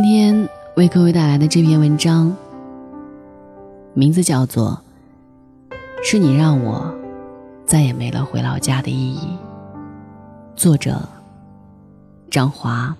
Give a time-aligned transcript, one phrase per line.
[0.00, 2.32] 今天为各位带来的这篇文章，
[3.94, 4.80] 名字叫做
[6.04, 6.94] 《是你让我
[7.66, 9.18] 再也没了回老家的意义》，
[10.54, 11.00] 作者
[12.30, 12.96] 张华。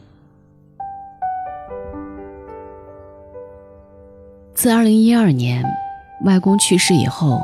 [4.52, 5.64] 自二零一二年
[6.24, 7.40] 外公去世以后，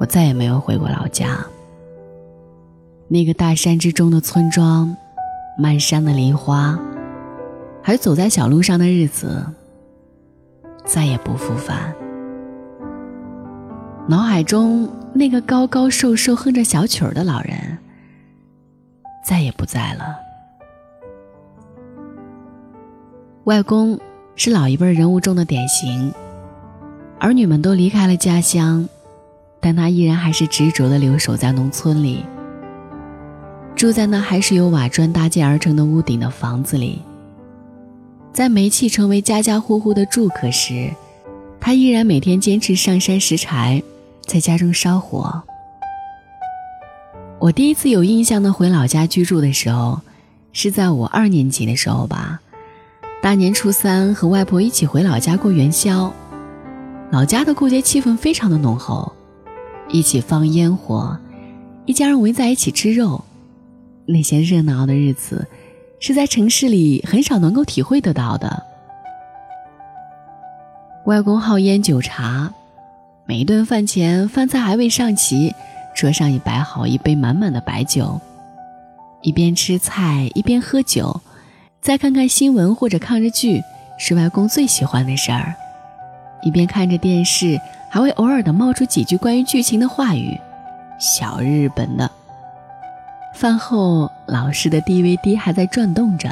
[0.00, 1.38] 我再也没有回过老家。
[3.06, 4.96] 那个大山之中的村庄，
[5.56, 6.76] 漫山的梨花。
[7.88, 9.42] 而走在小路上的日子，
[10.84, 11.94] 再也不复返。
[14.06, 17.78] 脑海中那个高高瘦瘦、哼着小曲儿的老人，
[19.24, 20.04] 再也不在了。
[23.44, 23.98] 外公
[24.36, 26.12] 是老一辈人物中的典型，
[27.18, 28.86] 儿女们都离开了家乡，
[29.60, 32.22] 但他依然还是执着的留守在农村里，
[33.74, 37.00] 住在那还是由瓦砖搭建而成的屋顶的房子里。
[38.32, 40.90] 在煤气成为家家户户的住客时，
[41.60, 43.82] 他依然每天坚持上山拾柴，
[44.26, 45.42] 在家中烧火。
[47.40, 50.00] 我第一次有印象的回老家居住的时候，
[50.52, 52.40] 是在我二年级的时候吧。
[53.20, 56.12] 大年初三和外婆一起回老家过元宵，
[57.10, 59.12] 老家的过节气氛非常的浓厚，
[59.88, 61.18] 一起放烟火，
[61.86, 63.24] 一家人围在一起吃肉，
[64.06, 65.46] 那些热闹的日子。
[66.00, 68.64] 是在城市里很少能够体会得到的。
[71.06, 72.52] 外公好烟酒茶，
[73.24, 75.54] 每一顿饭前，饭菜还未上齐，
[75.94, 78.20] 桌上已摆好一杯满满的白酒。
[79.22, 81.20] 一边吃菜一边喝酒，
[81.80, 83.62] 再看看新闻或者抗日剧，
[83.98, 85.54] 是外公最喜欢的事儿。
[86.42, 87.60] 一边看着电视，
[87.90, 90.38] 还会偶尔的冒出几句关于剧情的话语，
[91.00, 92.08] 小日本的。
[93.38, 96.28] 饭后，老式的 DVD 还在转动着，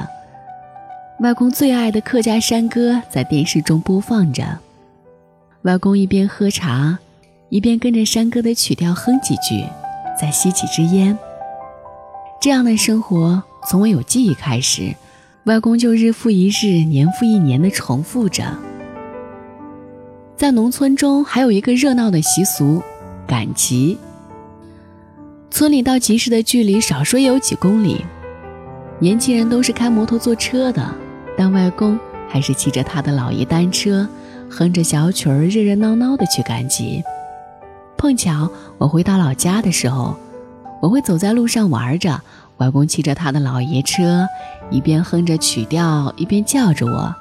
[1.21, 4.59] 外公最爱的客家山歌在电视中播放着。
[5.63, 6.99] 外公一边喝茶，
[7.49, 9.65] 一边跟着山歌的曲调哼几句，
[10.21, 11.17] 再吸几支烟。
[12.41, 14.93] 这样的生活从我有记忆开始，
[15.45, 18.43] 外公就日复一日、年复一年地重复着。
[20.37, 22.83] 在农村中，还有一个热闹的习俗——
[23.29, 23.97] 赶集。
[25.51, 28.05] 村里到集市的距离少说也有几公里，
[28.99, 30.95] 年轻人都是开摩托坐车的，
[31.37, 31.99] 但外公
[32.29, 34.07] 还是骑着他的老爷单车，
[34.51, 37.03] 哼着小曲儿，热热闹闹的去赶集。
[37.97, 40.17] 碰巧我回到老家的时候，
[40.83, 42.21] 我会走在路上玩着，
[42.59, 44.27] 外公骑着他的老爷车，
[44.71, 47.15] 一边哼着曲调，一边叫着我：“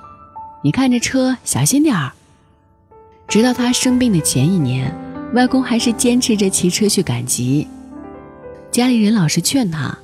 [0.61, 2.11] 你看着车，小心点儿。”
[3.29, 4.93] 直到他生病的前一年，
[5.33, 7.65] 外公还是坚持着骑车去赶集。
[8.75, 9.97] 家里人老是劝他，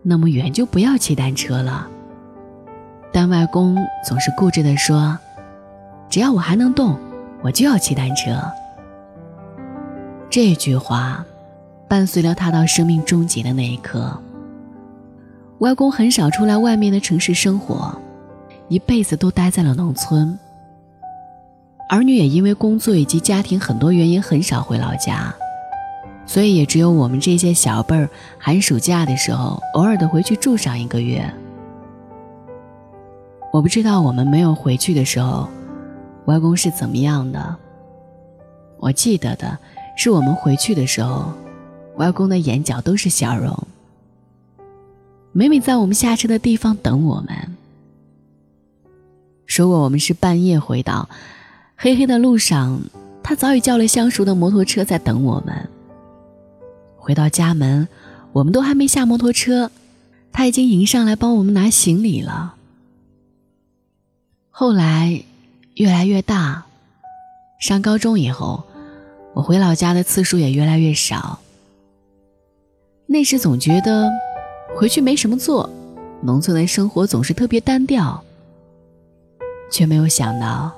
[0.00, 1.88] 那么远就不要骑单车了。
[3.12, 5.18] 但外公总是固执地说
[6.08, 6.96] ：“只要我还能动，
[7.42, 8.40] 我就要骑单车。”
[10.30, 11.26] 这句话
[11.88, 14.16] 伴随了他到生命终结的那一刻。
[15.58, 17.92] 外公很少出来外面的城市生活，
[18.68, 20.38] 一辈子都待在了农村。
[21.88, 25.34] 儿女也因为工作以及家庭很多原因，很少回老家。
[26.32, 31.22] 所以也只有我们这些小辈儿，寒暑假的时候，偶尔的回去住上一个月。
[33.52, 35.46] 我不知道我们没有回去的时候，
[36.24, 37.54] 外公是怎么样的。
[38.78, 39.58] 我记得的
[39.94, 41.34] 是我们回去的时候，
[41.96, 43.54] 外公的眼角都是笑容。
[45.32, 47.36] 每每在我们下车的地方等我们。
[49.46, 51.10] 如果我们是半夜回到，
[51.76, 52.80] 黑黑的路上，
[53.22, 55.68] 他早已叫了相熟的摩托车在等我们。
[57.02, 57.88] 回到家门，
[58.30, 59.72] 我们都还没下摩托车，
[60.32, 62.54] 他已经迎上来帮我们拿行李了。
[64.50, 65.24] 后来，
[65.74, 66.62] 越来越大，
[67.58, 68.62] 上高中以后，
[69.34, 71.40] 我回老家的次数也越来越少。
[73.06, 74.08] 那时总觉得
[74.76, 75.68] 回去没什么做，
[76.20, 78.22] 农村的生活总是特别单调，
[79.72, 80.70] 却没有想到，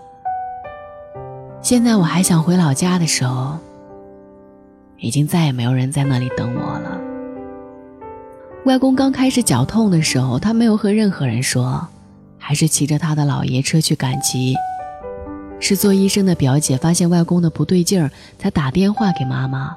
[1.60, 3.58] 现在我还想回老家的时候。
[4.98, 7.00] 已经再也没有人在那里等我了。
[8.64, 11.86] 外公刚开始脚痛的时候，他没有和任何人说，
[12.38, 14.54] 还是骑着他的老爷车去赶集。
[15.60, 19.76] 是做医生的表姐发现外公的不对劲儿，才打电话给妈妈。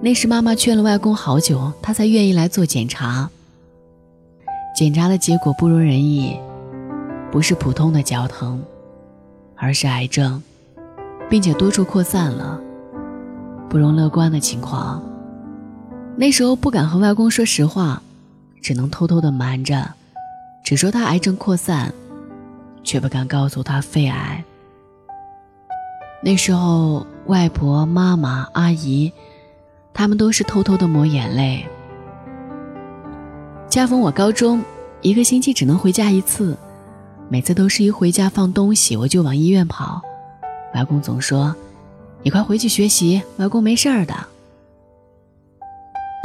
[0.00, 3.30] 那时妈妈劝了外公好久，他才愿意来做检查。
[4.76, 6.38] 检查的结果不如人意，
[7.30, 8.62] 不是普通的脚疼，
[9.54, 10.42] 而是癌症，
[11.30, 12.60] 并且多处扩散了。
[13.68, 15.02] 不容乐观的情况。
[16.16, 18.00] 那时候不敢和外公说实话，
[18.62, 19.92] 只能偷偷的瞒着，
[20.62, 21.92] 只说他癌症扩散，
[22.82, 24.44] 却不敢告诉他肺癌。
[26.22, 29.12] 那时候，外婆、妈妈、阿姨，
[29.92, 31.66] 他们都是偷偷的抹眼泪。
[33.68, 34.62] 恰逢我高中，
[35.02, 36.56] 一个星期只能回家一次，
[37.28, 40.00] 每次都是一回家放东西，我就往医院跑。
[40.74, 41.54] 外公总说
[42.24, 44.14] ：“你快回去学习，外公没事儿的。”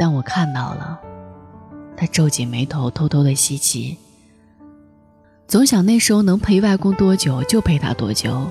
[0.00, 0.98] 但我看到了，
[1.94, 3.98] 他皱紧眉头，偷偷的吸气。
[5.46, 8.48] 总想那时候能陪外公多久就陪他多久。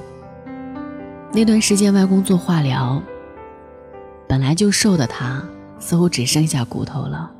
[1.32, 3.02] 那段时间，外公做化疗，
[4.28, 5.44] 本来就瘦的他，
[5.80, 7.32] 似乎只剩下骨头了。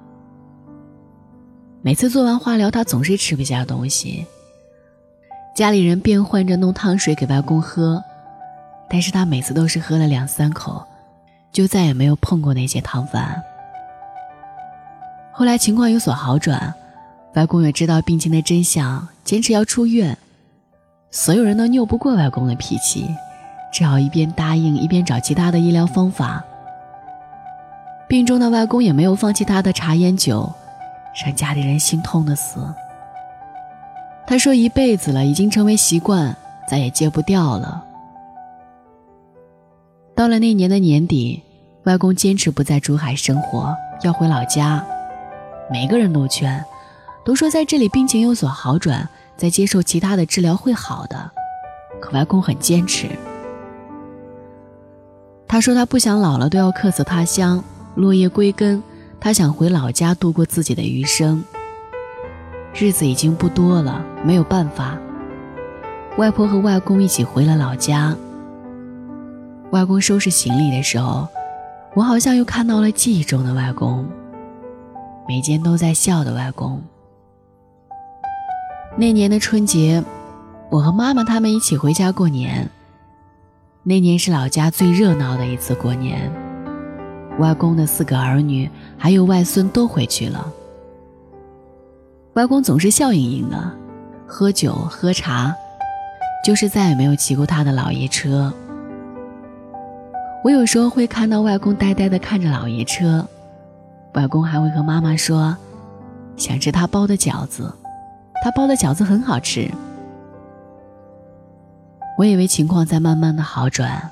[1.84, 4.26] 每次做完化疗，他总是吃不下东西。
[5.56, 8.04] 家里人变换着弄汤水给外公喝，
[8.90, 10.84] 但是他每次都是喝了两三口，
[11.52, 13.42] 就再也没有碰过那些汤饭。
[15.32, 16.74] 后来情况有所好转，
[17.36, 20.18] 外公也知道病情的真相，坚持要出院。
[21.12, 23.08] 所有人都拗不过外公的脾气。
[23.72, 26.44] 只好一边答应，一边找其他的医疗方法。
[28.08, 30.52] 病中的外公也没有放弃他的茶烟酒，
[31.24, 32.60] 让家里人心痛的死。
[34.26, 36.36] 他说：“一辈子了，已经成为习惯，
[36.68, 37.86] 再也戒不掉了。”
[40.20, 41.42] 到了那年的年底，
[41.86, 43.74] 外公坚持不在珠海生活，
[44.04, 44.86] 要回老家。
[45.72, 46.62] 每个人都劝，
[47.24, 49.08] 都说在这里病情有所好转，
[49.38, 51.32] 再接受其他的治疗会好的。
[52.02, 53.08] 可外公很坚持。
[55.48, 57.64] 他说：“他不想老了都要客死他乡，
[57.96, 58.84] 落叶归根。
[59.22, 61.42] 他想回老家度过自己的余生。
[62.74, 64.98] 日子已经不多了，没有办法。
[66.18, 68.14] 外婆和外公一起回了老家。
[69.72, 71.28] 外公收拾行李的时候，
[71.94, 74.04] 我好像又看到了记忆中的外公，
[75.28, 76.82] 每天都在笑的外公。
[78.98, 80.04] 那年的春节，
[80.72, 82.70] 我和妈妈他们一起回家过年。”
[83.84, 86.32] 那年是老家最热闹的一次过年，
[87.38, 90.52] 外公的四个儿女还有外孙都回去了。
[92.34, 93.72] 外公总是笑盈盈的，
[94.28, 95.56] 喝酒喝茶，
[96.44, 98.52] 就是再也没有骑过他的老爷车。
[100.42, 103.28] 我有时候会看到外公呆呆的看着老爷车，
[104.14, 105.56] 外公还会和妈妈说，
[106.38, 107.74] 想吃他包的饺子，
[108.44, 109.70] 他包的饺子很好吃。
[112.18, 114.10] 我以为情况在慢慢的好转，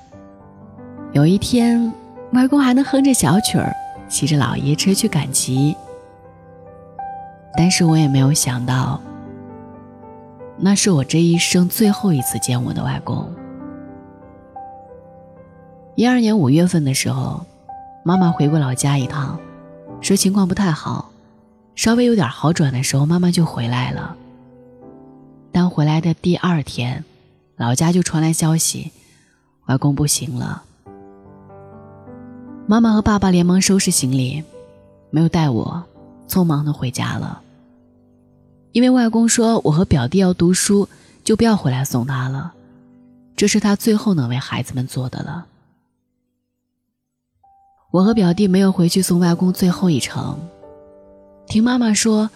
[1.14, 1.92] 有一天，
[2.34, 3.74] 外公还能哼着小曲儿，
[4.10, 5.76] 骑着老爷车去赶集。
[7.56, 9.02] 但是我也没有想到，
[10.58, 13.30] 那是我这一生最后一次见我的外公。
[15.98, 17.44] 一二年五月份的时候，
[18.04, 19.40] 妈妈回过老家一趟，
[20.00, 21.12] 说情况不太好，
[21.74, 24.16] 稍微有点好转的时候，妈妈就回来了。
[25.52, 27.04] 但回来的第二天。
[27.56, 28.92] 老家就传来消息，
[29.66, 30.62] 外公不行了。
[32.68, 34.44] 妈妈和爸爸连忙收拾行李，
[35.10, 35.84] 没有带我，
[36.28, 37.42] 匆忙的回家了。
[38.72, 40.88] 因为外公说我和表弟要读书，
[41.24, 42.54] 就不要回来送他了，
[43.36, 45.48] 这是他最后能为孩子们做的了。
[47.90, 50.38] 我和表弟没有回去送外公最后一程，
[51.46, 52.30] 听妈妈说，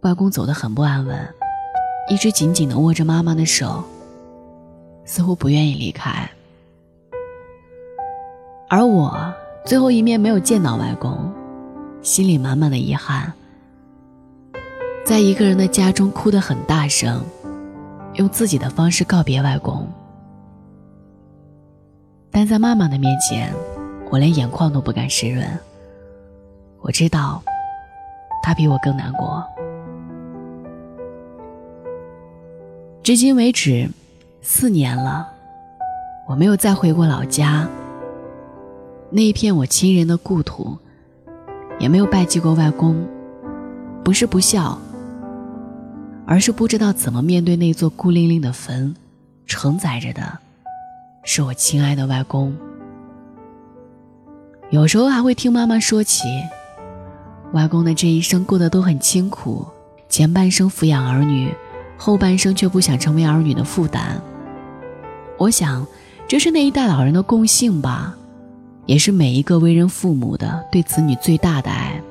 [0.00, 1.34] 外公走得很不安稳，
[2.08, 3.84] 一直紧紧的握着妈妈的手。
[5.06, 6.30] 似乎不愿意离开，
[8.70, 9.34] 而我
[9.66, 11.30] 最后一面没有见到外公，
[12.00, 13.30] 心里满满的遗憾，
[15.04, 17.22] 在一个人的家中哭得很大声，
[18.14, 19.86] 用自己的方式告别外公，
[22.30, 23.52] 但在妈妈的面前，
[24.10, 25.46] 我连眼眶都不敢湿润。
[26.80, 27.42] 我知道，
[28.42, 29.44] 他比我更难过。
[33.02, 33.88] 至今为止。
[34.46, 35.26] 四年了，
[36.28, 37.66] 我没有再回过老家。
[39.08, 40.76] 那一片我亲人的故土，
[41.80, 42.94] 也没有拜祭过外公。
[44.04, 44.78] 不是不孝，
[46.26, 48.94] 而是不知道怎么面对那座孤零零的坟，
[49.46, 50.40] 承载着的，
[51.22, 52.54] 是我亲爱的外公。
[54.74, 56.24] 有时候还会听妈妈说起，
[57.52, 59.64] 外公的这一生过得都很清苦，
[60.08, 61.54] 前半生抚养儿女，
[61.96, 64.20] 后半生却不想成为儿女的负担。
[65.38, 65.86] 我想，
[66.26, 68.16] 这是那一代老人的共性吧，
[68.84, 72.02] 也是每一个为人父母的对子女最大的爱。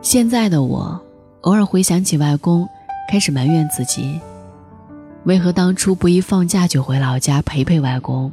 [0.00, 1.00] 现在的我，
[1.40, 2.64] 偶尔回想起外公，
[3.10, 4.20] 开始埋怨自己，
[5.24, 8.30] 为何当初不一放假就回老家陪陪外公。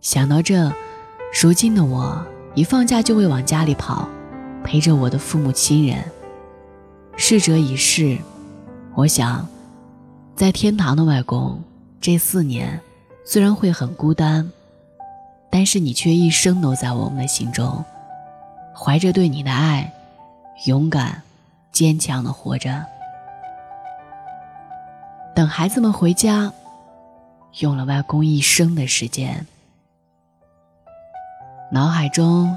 [0.00, 0.72] 想到这，
[1.30, 2.20] 如今的我，
[2.54, 4.08] 一放假就会往家里跑，
[4.64, 6.02] 陪着我的父母亲人。
[7.16, 8.18] 逝者已逝，
[8.94, 9.46] 我想，
[10.34, 11.62] 在天堂的外公，
[12.00, 12.80] 这四年
[13.24, 14.50] 虽然会很孤单，
[15.50, 17.84] 但是你却一生都在我们的心中，
[18.74, 19.92] 怀着对你的爱，
[20.64, 21.22] 勇敢、
[21.70, 22.84] 坚强的活着。
[25.36, 26.52] 等孩子们回家，
[27.58, 29.46] 用了外公一生的时间。
[31.70, 32.56] 脑海中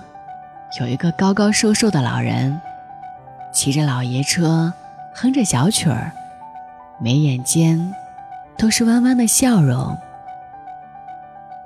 [0.79, 2.59] 有一个高高瘦瘦的老人。
[3.53, 4.71] 骑着老爷车，
[5.13, 6.13] 哼着小曲儿，
[7.01, 7.93] 眉眼间
[8.57, 9.97] 都是弯弯的笑容。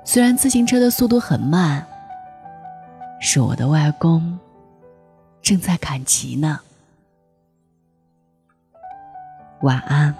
[0.04, 1.86] 虽然自行车的速度很慢，
[3.20, 4.36] 是我的外公
[5.40, 6.58] 正在赶集呢。
[9.60, 10.12] 晚安。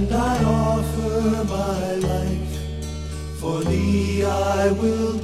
[0.00, 2.54] And I offer my life.
[3.38, 5.18] For thee I will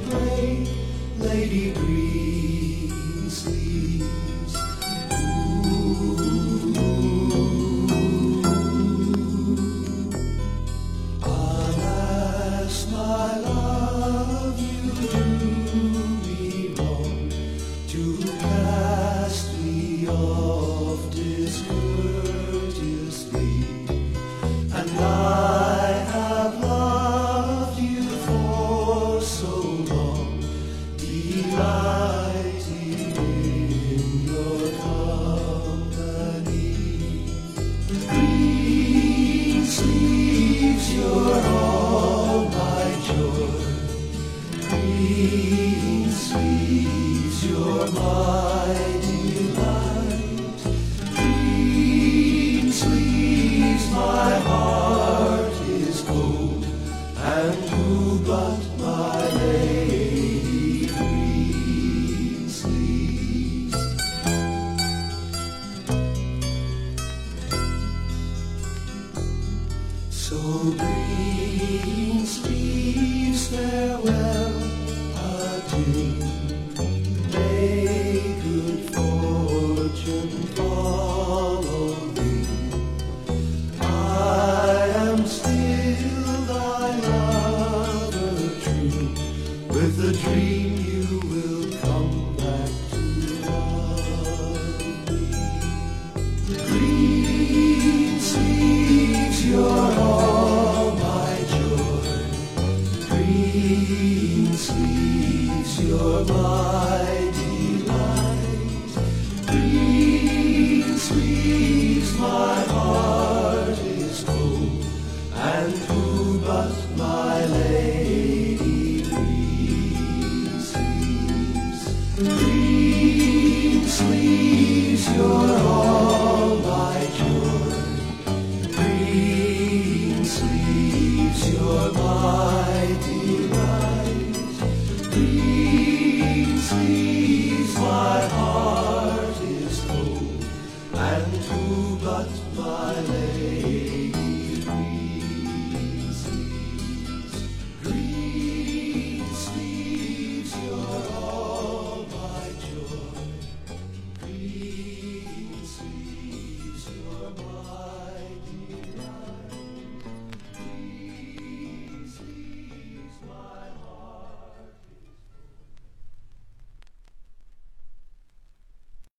[125.17, 125.56] your